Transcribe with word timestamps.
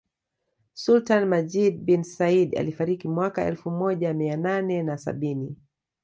Sultani 0.83 1.27
Majid 1.33 1.75
bin 1.85 2.03
Said 2.03 2.53
alifariki 2.55 3.07
mwaka 3.07 3.45
elfu 3.45 3.71
moja 3.71 4.13
Mia 4.13 4.37
nane 4.37 4.83
na 4.83 4.97
sabini 4.97 5.55